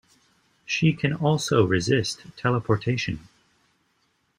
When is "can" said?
0.93-1.13